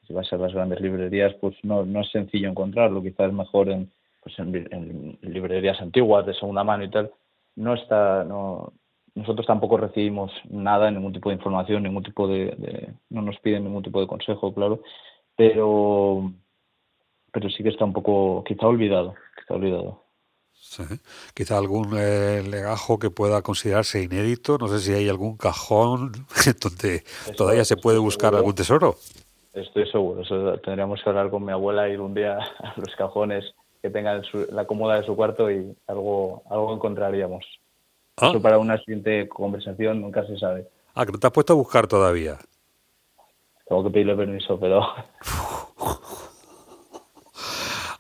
si 0.07 0.13
vas 0.13 0.33
a 0.33 0.37
las 0.37 0.55
grandes 0.55 0.81
librerías, 0.81 1.35
pues 1.41 1.57
no, 1.65 1.85
no 1.85 2.03
es 2.03 2.11
sencillo 2.13 2.49
encontrarlo. 2.49 3.03
Quizás 3.03 3.27
es 3.27 3.33
mejor 3.33 3.69
en 3.69 3.91
pues 4.21 4.39
en, 4.39 5.19
librerías 5.23 5.81
antiguas 5.81 6.27
de 6.27 6.35
segunda 6.35 6.65
mano 6.65 6.85
y 6.85 6.91
tal, 6.91 7.11
no 7.57 7.75
está, 7.75 8.25
no, 8.25 8.73
nosotros 9.15 9.47
tampoco 9.47 9.77
recibimos 9.77 10.33
nada, 10.49 10.91
ningún 10.91 11.13
tipo 11.13 11.31
de 11.31 11.37
información, 11.37 11.83
ningún 11.83 12.03
tipo 12.03 12.29
de, 12.29 12.93
no 13.09 13.23
nos 13.23 13.39
piden 13.41 13.65
ningún 13.65 13.83
tipo 13.83 14.01
de 14.01 14.07
consejo, 14.07 14.53
claro, 14.55 14.83
pero, 15.37 16.33
pero 17.33 17.51
sí 17.51 17.63
que 17.63 17.71
está 17.71 17.85
un 17.85 17.93
poco, 17.93 18.45
quizá 18.45 18.67
olvidado, 18.67 19.15
quizá 19.37 19.55
olvidado. 19.55 20.11
Quizá 21.35 21.59
algún 21.59 21.97
eh, 21.97 22.43
legajo 22.47 22.99
que 22.99 23.11
pueda 23.11 23.43
considerarse 23.43 24.03
inédito. 24.03 24.59
No 24.59 24.69
sé 24.69 24.79
si 24.79 24.93
hay 24.93 25.09
algún 25.09 25.37
cajón 25.37 26.13
donde 26.63 27.03
todavía 27.37 27.65
se 27.65 27.77
puede 27.77 27.99
buscar 27.99 28.35
algún 28.35 28.55
tesoro. 28.55 28.97
Estoy 29.53 29.91
seguro. 29.91 30.23
Eso 30.23 30.59
tendríamos 30.59 31.03
que 31.03 31.09
hablar 31.09 31.31
con 31.31 31.45
mi 31.45 31.51
abuela, 31.51 31.89
ir 31.89 32.01
un 32.01 32.15
día 32.15 32.39
a 32.59 32.75
los 32.77 32.95
cajones 32.97 33.45
que 33.83 33.91
tenga 33.91 34.23
su- 34.25 34.47
la 34.51 34.67
cómoda 34.67 34.97
de 35.01 35.07
su 35.07 35.17
cuarto 35.17 35.51
y 35.51 35.75
algo, 35.87 36.43
algo 36.51 36.75
encontraríamos. 36.75 37.45
Ah, 38.17 38.29
Eso 38.31 38.41
para 38.43 38.59
una 38.59 38.77
siguiente 38.79 39.29
conversación 39.29 40.01
nunca 40.03 40.27
se 40.27 40.39
sabe. 40.39 40.67
ah, 40.95 41.07
que 41.07 41.13
no 41.13 41.19
te 41.19 41.27
has 41.27 41.33
puesto 41.33 41.53
a 41.55 41.57
buscar 41.57 41.87
todavía. 41.87 42.39
Tengo 43.69 43.85
que 43.85 43.91
pedirle 43.91 44.17
permiso, 44.17 44.59
pero 44.59 44.83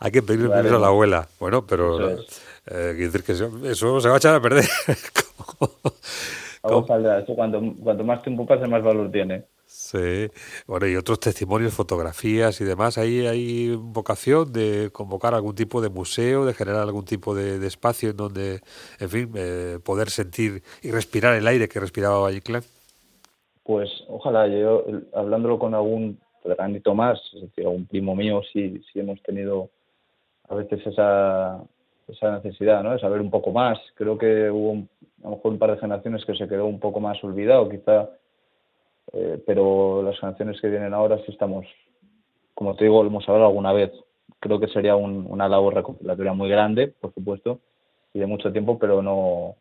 Hay 0.03 0.11
que 0.11 0.23
pedirle 0.23 0.49
Vale. 0.49 0.63
permiso 0.63 0.77
a 0.77 0.81
la 0.81 0.87
abuela. 0.89 1.29
Bueno, 1.39 1.67
pero 1.67 2.11
Eso 2.11 2.25
eh, 2.67 2.95
decir 2.95 3.23
que 3.23 3.33
eso, 3.33 3.51
eso 3.65 4.01
se 4.01 4.09
va 4.09 4.15
a 4.15 4.19
echar 4.19 4.35
a 4.35 4.41
perder. 4.41 4.65
algo 6.63 6.87
saldrá. 6.87 7.19
Eso 7.21 7.35
cuanto, 7.35 7.61
cuanto 7.83 8.05
más 8.05 8.23
tiempo 8.23 8.47
pase, 8.47 8.67
más 8.67 8.83
valor 8.83 9.11
tiene. 9.11 9.45
Sí, 9.91 10.31
bueno, 10.69 10.87
y 10.87 10.95
otros 10.95 11.19
testimonios, 11.19 11.75
fotografías 11.75 12.61
y 12.61 12.65
demás. 12.65 12.97
Ahí 12.97 13.27
hay 13.27 13.75
vocación 13.75 14.53
de 14.53 14.91
convocar 14.93 15.35
algún 15.35 15.57
tipo 15.57 15.81
de 15.81 15.89
museo, 15.89 16.45
de 16.45 16.55
generar 16.55 16.83
algún 16.83 17.05
tipo 17.05 17.35
de, 17.35 17.67
espacio 17.67 18.11
en 18.11 18.17
donde, 18.17 18.61
en 19.01 19.09
fin, 19.09 19.33
eh, 19.35 19.81
poder 19.85 20.11
sentir 20.11 20.63
y 20.81 20.93
respirar 20.93 21.35
el 21.35 21.45
aire 21.49 21.69
que 21.69 21.81
respiraba 21.81 22.21
Valle 22.21 22.37
Inclán. 22.37 22.63
Pues 23.65 23.91
ojalá, 24.07 24.47
yo 24.47 24.85
hablándolo 25.13 25.59
con 25.59 25.75
algún 25.75 26.21
granito 26.45 26.95
más, 26.95 27.19
es 27.35 27.41
decir, 27.43 27.65
algún 27.65 27.87
primo 27.87 28.15
mío, 28.15 28.43
sí, 28.53 28.81
sí 28.93 29.01
hemos 29.01 29.21
tenido 29.25 29.71
a 30.49 30.55
veces 30.55 30.87
esa, 30.87 31.65
esa 32.07 32.31
necesidad, 32.37 32.85
¿no? 32.85 32.93
De 32.93 33.01
saber 33.01 33.21
un 33.21 33.31
poco 33.31 33.51
más. 33.51 33.77
Creo 33.97 34.17
que 34.17 34.51
hubo 34.51 34.71
un- 34.71 34.89
a 35.25 35.31
lo 35.31 35.31
mejor 35.31 35.51
un 35.51 35.59
par 35.59 35.73
de 35.73 35.79
generaciones 35.79 36.25
que 36.25 36.37
se 36.37 36.47
quedó 36.47 36.67
un 36.67 36.79
poco 36.79 37.01
más 37.01 37.23
olvidado, 37.25 37.69
quizá, 37.69 38.09
eh, 39.13 39.43
pero 39.47 40.03
las 40.03 40.19
generaciones 40.19 40.61
que 40.61 40.69
vienen 40.69 40.95
ahora 40.95 41.17
sí 41.19 41.33
estamos, 41.33 41.67
como 42.55 42.77
te 42.77 42.85
digo, 42.85 43.03
lo 43.03 43.09
hemos 43.09 43.29
hablado 43.29 43.47
alguna 43.49 43.73
vez. 43.73 43.91
Creo 44.39 44.59
que 44.61 44.69
sería 44.69 44.97
un- 44.97 45.27
una 45.29 45.49
labor 45.49 45.75
recopilatoria 45.75 46.33
muy 46.33 46.49
grande, 46.49 46.89
por 46.89 47.13
supuesto, 47.15 47.61
y 48.15 48.19
de 48.19 48.27
mucho 48.27 48.51
tiempo, 48.53 48.79
pero 48.79 49.03
no 49.03 49.57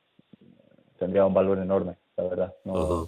tendría 0.97 1.25
un 1.25 1.33
valor 1.33 1.57
enorme, 1.59 1.95
la 2.17 2.23
verdad. 2.25 2.53
No. 2.65 3.07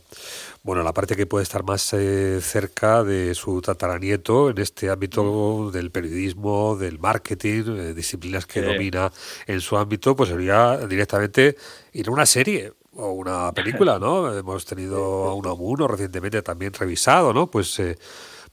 Bueno, 0.63 0.81
la 0.83 0.93
parte 0.93 1.15
que 1.15 1.25
puede 1.25 1.43
estar 1.43 1.63
más 1.63 1.93
eh, 1.93 2.39
cerca 2.41 3.03
de 3.03 3.33
su 3.35 3.61
tataranieto 3.61 4.49
en 4.49 4.59
este 4.59 4.89
ámbito 4.89 5.71
del 5.71 5.91
periodismo, 5.91 6.77
del 6.77 6.99
marketing, 6.99 7.63
eh, 7.77 7.93
disciplinas 7.93 8.45
que 8.45 8.61
Sí. 8.61 8.65
domina 8.65 9.11
en 9.47 9.59
su 9.59 9.75
ámbito, 9.77 10.15
pues 10.15 10.29
sería 10.29 10.77
directamente 10.87 11.55
ir 11.93 12.07
a 12.07 12.11
una 12.11 12.25
serie 12.25 12.71
o 12.95 13.11
una 13.11 13.51
película, 13.53 13.99
¿no? 13.99 14.33
Hemos 14.37 14.65
tenido 14.65 15.25
a 15.25 15.35
Unamuno 15.35 15.87
recientemente 15.87 16.41
también 16.41 16.73
revisado, 16.73 17.33
¿no? 17.33 17.47
Pues, 17.47 17.79
eh, 17.79 17.95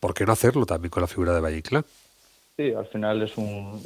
¿por 0.00 0.14
qué 0.14 0.24
no 0.24 0.32
hacerlo 0.32 0.66
también 0.66 0.90
con 0.90 1.00
la 1.00 1.06
figura 1.06 1.34
de 1.34 1.40
Valle 1.40 1.58
Inclán? 1.58 1.84
Sí, 2.56 2.72
al 2.72 2.86
final 2.86 3.22
es 3.22 3.36
un. 3.36 3.80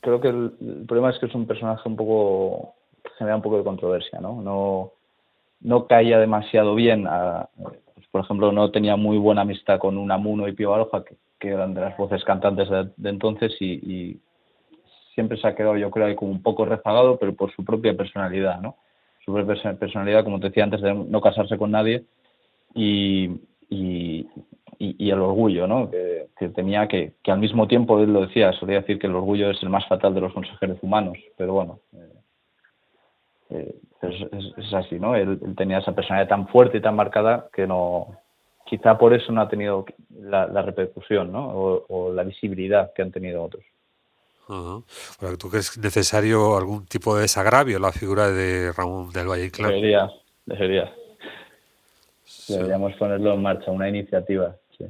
Creo 0.00 0.20
que 0.20 0.28
el, 0.28 0.52
el 0.60 0.86
problema 0.86 1.10
es 1.10 1.18
que 1.18 1.26
es 1.26 1.34
un 1.34 1.46
personaje 1.46 1.88
un 1.88 1.96
poco. 1.96 2.74
que 3.02 3.10
genera 3.18 3.36
un 3.36 3.42
poco 3.42 3.58
de 3.58 3.64
controversia, 3.64 4.20
¿no? 4.20 4.40
No, 4.42 4.92
no 5.60 5.86
caía 5.86 6.18
demasiado 6.18 6.74
bien. 6.74 7.06
A, 7.08 7.48
pues, 7.62 8.06
por 8.10 8.24
ejemplo, 8.24 8.52
no 8.52 8.70
tenía 8.70 8.96
muy 8.96 9.18
buena 9.18 9.42
amistad 9.42 9.78
con 9.78 9.96
Unamuno 9.98 10.48
y 10.48 10.52
Pío 10.52 10.70
Baroja, 10.70 11.04
que, 11.04 11.16
que 11.38 11.48
eran 11.50 11.74
de 11.74 11.80
las 11.80 11.96
voces 11.96 12.24
cantantes 12.24 12.68
de, 12.68 12.90
de 12.96 13.10
entonces, 13.10 13.52
y, 13.60 13.72
y 13.74 14.20
siempre 15.14 15.40
se 15.40 15.48
ha 15.48 15.54
quedado, 15.54 15.76
yo 15.76 15.90
creo, 15.90 16.06
ahí 16.06 16.14
como 16.14 16.30
un 16.30 16.42
poco 16.42 16.64
rezagado, 16.64 17.18
pero 17.18 17.34
por 17.34 17.50
su 17.54 17.64
propia 17.64 17.96
personalidad, 17.96 18.60
¿no? 18.60 18.76
Su 19.26 19.34
personalidad, 19.78 20.22
como 20.22 20.38
te 20.38 20.48
decía 20.48 20.62
antes, 20.62 20.80
de 20.80 20.94
no 20.94 21.20
casarse 21.20 21.58
con 21.58 21.72
nadie 21.72 22.04
y, 22.74 23.40
el 24.78 25.20
orgullo, 25.20 25.66
¿no? 25.66 25.90
Que, 25.90 26.48
tenía 26.54 26.86
que, 26.86 27.14
que 27.24 27.32
al 27.32 27.40
mismo 27.40 27.66
tiempo, 27.66 27.98
él 27.98 28.12
lo 28.12 28.20
decía, 28.20 28.52
solía 28.52 28.80
decir 28.80 29.00
que 29.00 29.08
el 29.08 29.16
orgullo 29.16 29.50
es 29.50 29.60
el 29.64 29.68
más 29.68 29.84
fatal 29.88 30.14
de 30.14 30.20
los 30.20 30.32
consejeros 30.32 30.78
humanos, 30.80 31.18
pero 31.36 31.54
bueno, 31.54 31.80
eh, 31.92 32.20
eh, 33.50 33.74
es, 34.56 34.74
así, 34.74 35.00
¿no? 35.00 35.16
Él, 35.16 35.40
él 35.44 35.56
tenía 35.56 35.78
esa 35.78 35.92
personalidad 35.92 36.28
tan 36.28 36.46
fuerte 36.46 36.78
y 36.78 36.80
tan 36.80 36.94
marcada 36.94 37.48
que 37.52 37.66
no, 37.66 38.16
quizá 38.64 38.96
por 38.96 39.12
eso 39.12 39.32
no 39.32 39.40
ha 39.40 39.48
tenido 39.48 39.86
la, 40.10 40.46
la 40.46 40.62
repercusión, 40.62 41.32
¿no? 41.32 41.48
O, 41.48 41.86
o 41.88 42.12
la 42.12 42.22
visibilidad 42.22 42.92
que 42.94 43.02
han 43.02 43.10
tenido 43.10 43.42
otros. 43.42 43.64
Ajá. 44.48 44.80
Bueno, 45.20 45.36
¿Tú 45.38 45.50
crees 45.50 45.76
necesario 45.78 46.56
algún 46.56 46.86
tipo 46.86 47.16
de 47.16 47.22
desagravio 47.22 47.78
la 47.78 47.92
figura 47.92 48.30
de 48.30 48.72
Ramón 48.72 49.10
del 49.12 49.28
Valle 49.28 49.46
Inclán? 49.46 49.70
Debería, 49.70 50.10
debería. 50.44 50.92
Sí. 52.24 52.52
Deberíamos 52.54 52.94
ponerlo 52.94 53.34
en 53.34 53.42
marcha, 53.42 53.70
una 53.70 53.88
iniciativa. 53.88 54.54
sí. 54.78 54.84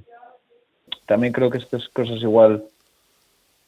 También 1.06 1.32
creo 1.32 1.50
que 1.50 1.58
estas 1.58 1.88
cosas 1.90 2.20
igual, 2.20 2.64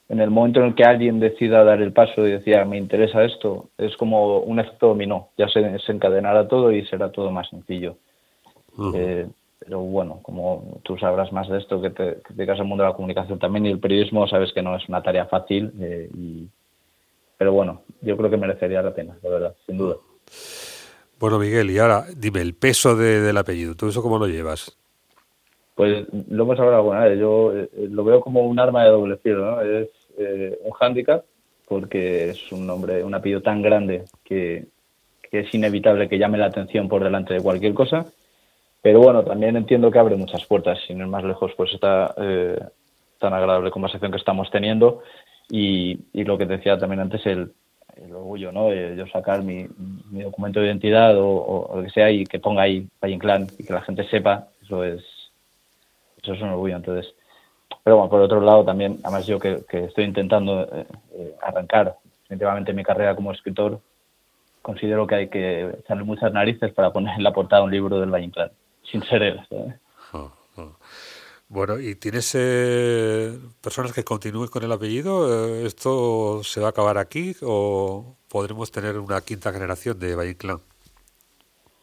en 0.09 0.21
el 0.21 0.31
momento 0.31 0.61
en 0.61 0.67
el 0.67 0.75
que 0.75 0.85
alguien 0.85 1.21
decida 1.21 1.63
dar 1.65 1.81
el 1.81 1.93
paso 1.93 2.27
y 2.27 2.33
decir, 2.33 2.57
"Ah, 2.57 2.65
me 2.65 2.77
interesa 2.79 3.23
esto, 3.25 3.69
es 3.79 3.97
como 3.97 4.39
un 4.41 4.59
efecto 4.59 4.89
dominó. 4.89 5.29
Ya 5.39 5.49
se, 5.49 5.79
se 5.79 5.93
encadenará 5.93 6.49
todo 6.49 6.73
y 6.73 6.85
será 6.87 7.11
todo 7.13 7.31
más 7.31 7.49
sencillo. 7.49 7.97
Eh, 8.95 9.27
pero 9.59 9.81
bueno, 9.81 10.21
como 10.23 10.81
tú 10.85 10.97
sabrás 10.99 11.33
más 11.33 11.49
de 11.49 11.59
esto, 11.59 11.81
que 11.81 11.91
te, 11.91 12.15
que 12.17 12.29
te 12.29 12.35
dedicas 12.35 12.61
al 12.61 12.67
mundo 12.67 12.85
de 12.85 12.91
la 12.91 12.97
comunicación 12.97 13.39
también 13.39 13.67
y 13.67 13.71
el 13.71 13.81
periodismo, 13.81 14.27
sabes 14.29 14.53
que 14.53 14.63
no 14.63 14.77
es 14.77 14.89
una 14.89 15.03
tarea 15.03 15.27
fácil. 15.27 15.73
eh, 15.81 16.09
y, 16.17 16.49
pero 17.37 17.53
bueno, 17.53 17.83
yo 18.01 18.17
creo 18.17 18.31
que 18.31 18.37
merecería 18.37 18.83
la 18.83 18.95
pena, 18.95 19.17
la 19.23 19.31
verdad, 19.31 19.57
sin 19.67 19.79
duda. 19.79 19.97
Bueno, 21.21 21.39
Miguel, 21.39 21.71
y 21.71 21.79
ahora 21.79 22.05
dime 22.17 22.41
el 22.41 22.55
peso 22.55 22.97
de- 22.97 23.21
del 23.21 23.37
apellido. 23.37 23.75
¿Tú 23.75 23.89
eso 23.89 24.03
cómo 24.03 24.19
lo 24.19 24.27
llevas? 24.29 24.77
Pues 25.75 26.07
lo 26.29 26.43
hemos 26.45 26.59
hablado 26.59 26.77
alguna 26.79 27.05
vez. 27.05 27.19
Yo 27.19 27.53
eh, 27.53 27.69
lo 27.91 28.05
veo 28.05 28.21
como 28.21 28.43
un 28.43 28.59
arma 28.59 28.85
de 28.85 28.91
doble 28.91 29.17
filo, 29.19 29.45
¿no? 29.51 29.61
Es 29.63 29.89
eh, 30.19 30.59
un 30.65 30.73
hándicap 30.73 31.25
porque 31.69 32.31
es 32.31 32.51
un 32.53 32.67
nombre, 32.67 33.05
un 33.05 33.15
apellido 33.15 33.43
tan 33.43 33.63
grande 33.63 34.05
que, 34.25 34.67
que 35.31 35.41
es 35.41 35.55
inevitable 35.55 36.09
que 36.09 36.19
llame 36.19 36.39
la 36.39 36.47
atención 36.47 36.89
por 36.89 37.05
delante 37.05 37.35
de 37.35 37.41
cualquier 37.43 37.75
cosa. 37.75 38.07
Pero 38.89 39.01
bueno, 39.01 39.23
también 39.23 39.55
entiendo 39.55 39.91
que 39.91 39.99
abre 39.99 40.17
muchas 40.17 40.47
puertas, 40.47 40.79
sin 40.87 40.97
ir 40.97 41.07
más 41.07 41.23
lejos, 41.23 41.53
pues 41.59 41.75
esta 41.75 42.15
eh, 42.17 42.59
tan 43.19 43.35
agradable 43.35 43.71
conversación 43.71 44.11
que 44.11 44.17
estamos 44.17 44.51
teniendo 44.51 45.03
y, 45.51 45.99
lo 46.15 46.39
que 46.39 46.47
decía 46.47 46.79
también 46.79 47.01
antes, 47.01 47.27
el, 47.27 47.53
orgullo, 48.11 48.51
¿no? 48.51 48.73
Yo 48.73 49.07
sacar 49.09 49.43
mi, 49.43 49.67
documento 50.11 50.61
de 50.61 50.69
identidad 50.69 51.19
o, 51.19 51.71
lo 51.75 51.83
que 51.83 51.91
sea 51.91 52.11
y 52.11 52.25
que 52.25 52.39
ponga 52.39 52.63
ahí 52.63 52.89
Valle 52.99 53.13
Inclán 53.13 53.47
y 53.59 53.67
que 53.67 53.75
la 53.75 53.83
gente 53.83 54.09
sepa, 54.09 54.49
eso 54.63 54.83
es, 54.83 55.05
eso 56.23 56.33
es 56.33 56.41
un 56.41 56.49
orgullo. 56.49 56.77
Entonces, 56.77 57.15
pero 57.85 57.97
bueno, 57.97 58.09
por 58.09 58.23
otro 58.23 58.41
lado 58.41 58.65
también, 58.65 59.01
además 59.05 59.27
yo 59.27 59.39
que, 59.39 59.67
que 59.69 59.85
estoy 59.85 60.05
intentando 60.05 60.63
eh, 60.63 60.87
eh, 61.13 61.35
arrancar 61.43 61.97
definitivamente 62.23 62.73
mi 62.73 62.85
carrera 62.85 63.15
como 63.15 63.33
escritor, 63.33 63.83
considero 64.63 65.07
que 65.07 65.15
hay 65.15 65.29
que 65.29 65.75
echarle 65.81 66.05
muchas 66.05 66.33
narices 66.33 66.73
para 66.73 66.91
poner 66.91 67.19
en 67.19 67.23
la 67.23 67.35
portada 67.35 67.63
un 67.63 67.71
libro 67.71 68.01
del 68.01 68.11
Valle 68.11 68.25
Inclán, 68.25 68.51
sin 68.91 69.03
ser 69.05 69.23
él. 69.23 69.41
¿sabes? 69.49 69.75
Bueno, 71.51 71.79
¿y 71.79 71.95
tienes 71.95 72.35
eh, 72.39 73.39
personas 73.63 73.95
que 73.95 74.05
continúen 74.05 74.51
con 74.51 74.63
el 74.65 74.73
apellido? 74.73 75.33
Eh, 75.33 75.67
¿Esto 75.67 76.43
se 76.43 76.61
va 76.61 76.67
a 76.67 76.71
acabar 76.71 76.99
aquí 76.99 77.33
o 77.43 78.17
podremos 78.29 78.71
tener 78.71 78.99
una 78.99 79.23
quinta 79.23 79.51
generación 79.51 79.99
de 79.99 80.15
Valle 80.15 80.33
Inclán? 80.33 80.59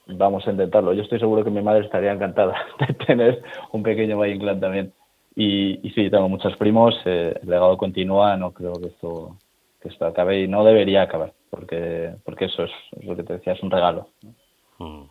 Vamos 0.06 0.48
a 0.48 0.52
intentarlo. 0.52 0.94
Yo 0.94 1.02
estoy 1.02 1.18
seguro 1.18 1.44
que 1.44 1.50
mi 1.50 1.64
madre 1.64 1.84
estaría 1.84 2.12
encantada 2.12 2.56
de 2.80 2.94
tener 3.06 3.42
un 3.72 3.82
pequeño 3.82 4.20
Valle 4.20 4.36
Inclán 4.36 4.60
también. 4.60 4.94
Y, 5.36 5.86
y 5.86 5.92
sí, 5.92 6.12
tengo 6.12 6.30
muchos 6.30 6.56
primos, 6.58 6.96
eh, 7.06 7.38
el 7.42 7.50
legado 7.50 7.76
continúa, 7.76 8.38
no 8.38 8.52
creo 8.52 8.74
que 8.74 8.88
esto, 8.88 9.36
que 9.82 9.90
esto 9.90 10.06
acabe 10.06 10.42
y 10.42 10.48
no 10.48 10.64
debería 10.64 11.02
acabar, 11.02 11.34
porque, 11.50 12.14
porque 12.24 12.46
eso 12.46 12.64
es, 12.64 12.72
es 13.00 13.04
lo 13.04 13.18
que 13.18 13.24
te 13.24 13.34
decía, 13.34 13.54
es 13.54 13.64
un 13.64 13.72
regalo. 13.72 14.08
Mm. 14.78 15.04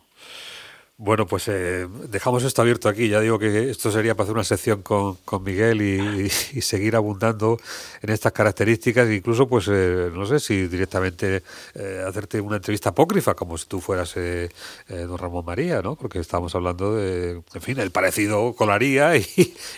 Bueno, 0.97 1.27
pues 1.27 1.49
eh, 1.49 1.87
dejamos 2.07 2.45
esto 2.45 2.61
abierto 2.61 2.87
aquí. 2.87 3.09
Ya 3.09 3.19
digo 3.19 3.37
que 3.37 3.69
esto 3.69 3.91
sería 3.91 4.15
para 4.15 4.23
hacer 4.23 4.35
una 4.35 4.45
sección 4.45 4.81
con, 4.81 5.15
con 5.25 5.43
Miguel 5.43 5.81
y, 5.81 6.29
seguir 6.61 6.95
abundando 6.95 7.59
en 8.01 8.11
estas 8.11 8.31
características. 8.31 9.09
Incluso, 9.11 9.45
pues, 9.45 9.67
eh, 9.69 10.09
no 10.13 10.25
sé 10.25 10.39
si 10.39 10.67
directamente 10.67 11.43
eh, 11.73 12.03
hacerte 12.07 12.39
una 12.39 12.55
entrevista 12.57 12.91
apócrifa, 12.91 13.33
como 13.33 13.57
si 13.57 13.65
tú 13.65 13.81
fueras 13.81 14.15
eh, 14.15 14.49
eh, 14.87 14.95
don 14.99 15.17
Ramón 15.17 15.43
María, 15.43 15.81
¿no? 15.81 15.97
Porque 15.97 16.19
estamos 16.19 16.55
hablando 16.55 16.95
de, 16.95 17.41
en 17.53 17.61
fin, 17.61 17.77
el 17.79 17.91
parecido 17.91 18.55
colaría 18.55 19.17
y, 19.17 19.25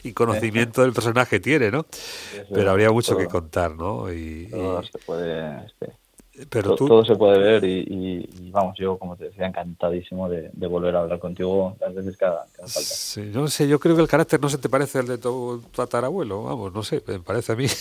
y 0.04 0.14
conocimiento 0.14 0.84
del 0.84 0.94
personaje 0.94 1.40
tiene, 1.40 1.72
¿no? 1.72 1.88
Pero 2.54 2.70
habría 2.70 2.92
mucho 2.92 3.18
que 3.18 3.26
contar, 3.26 3.76
¿no? 3.76 4.14
Y, 4.14 4.50
Todo 4.52 4.84
y- 4.84 4.86
se 4.86 5.00
puede, 5.00 5.66
este, 5.66 5.94
pero 6.50 6.76
tú, 6.76 6.88
todo 6.88 7.06
se 7.06 7.16
puede 7.16 7.40
ver 7.40 7.64
y, 7.64 7.80
y- 7.88 8.30
y 8.48 8.52
vamos, 8.52 8.78
yo 8.78 8.98
como 8.98 9.16
te 9.16 9.26
decía, 9.26 9.46
encantadísimo 9.48 10.30
de, 10.30 10.50
de 10.54 10.68
volver 10.68 10.96
a 10.96 11.00
hablar 11.02 11.20
contigo 11.20 11.76
las 11.80 11.94
veces 11.94 12.16
que 12.18 12.26
haga, 12.26 12.46
que 12.56 12.62
haga 12.62 12.72
falta. 12.72 12.90
Sí, 12.90 13.32
yo 13.32 13.42
no 13.42 13.48
sé, 13.48 13.68
yo 13.68 13.80
creo 13.80 13.96
que 13.96 14.02
el 14.02 14.08
carácter 14.08 14.40
no 14.42 14.50
se 14.50 14.58
te 14.58 14.70
parece 14.70 15.00
al 15.00 15.08
de 15.08 15.18
tu 15.18 15.62
tatarabuelo, 15.76 16.44
vamos, 16.44 16.74
no 16.74 16.84
sé, 16.84 17.02
me 17.08 17.20
parece 17.20 17.52
a 17.54 17.56
mí. 17.56 17.66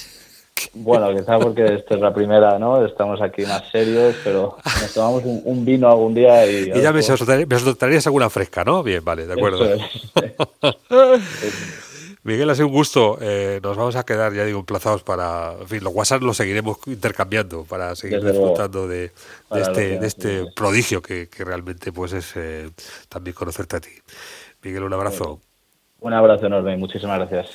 Bueno, 0.79 1.09
quizá 1.19 1.39
porque 1.39 1.75
esta 1.75 1.95
es 1.95 2.01
la 2.01 2.13
primera, 2.13 2.59
¿no? 2.59 2.85
Estamos 2.85 3.21
aquí 3.23 3.47
más 3.47 3.63
serios, 3.71 4.15
pero 4.25 4.57
nos 4.81 4.93
tomamos 4.93 5.23
un, 5.25 5.41
un 5.45 5.65
vino 5.65 5.89
algún 5.89 6.15
día 6.15 6.47
y... 6.47 6.65
Y 6.71 6.83
ya 6.83 6.93
me 6.93 7.03
soltarías, 7.03 7.49
me 7.49 7.59
soltarías 7.59 8.07
alguna 8.07 8.29
fresca, 8.29 8.63
¿no? 8.65 8.83
Bien, 8.83 9.03
vale, 9.05 9.27
de 9.27 9.33
acuerdo. 9.35 9.65
Eso 9.65 9.75
es. 9.75 9.83
Miguel, 12.26 12.50
ha 12.50 12.56
sido 12.56 12.66
un 12.66 12.73
gusto. 12.73 13.18
Eh, 13.21 13.61
nos 13.62 13.76
vamos 13.76 13.95
a 13.95 14.04
quedar, 14.04 14.35
ya 14.35 14.45
digo, 14.45 14.59
emplazados 14.59 15.04
para. 15.04 15.52
En 15.61 15.68
fin, 15.68 15.85
los 15.85 15.95
WhatsApp 15.95 16.23
los 16.23 16.37
seguiremos 16.37 16.78
intercambiando 16.87 17.62
para 17.62 17.95
seguir 17.95 18.21
disfrutando 18.21 18.88
de, 18.88 19.12
este, 19.52 20.00
de 20.00 20.06
este 20.09 20.45
prodigio 20.56 21.00
que, 21.00 21.28
realmente 21.38 21.92
pues 21.92 22.12
es 22.12 22.33
eh, 22.35 22.68
también 23.09 23.33
conocerte 23.33 23.76
a 23.76 23.80
ti. 23.80 23.90
Miguel, 24.61 24.83
un 24.83 24.92
abrazo. 24.92 25.40
Un 26.00 26.12
abrazo 26.14 26.47
enorme, 26.47 26.76
muchísimas 26.76 27.16
gracias. 27.21 27.49